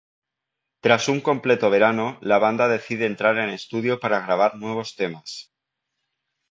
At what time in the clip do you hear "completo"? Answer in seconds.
1.21-1.69